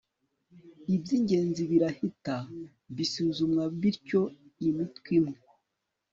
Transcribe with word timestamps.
Ibyingenzi 0.95 1.61
birahita 1.71 2.35
bisuzumwa 2.95 3.63
bityo 3.79 4.21
imitwe 4.67 5.09
imwe 5.19 5.37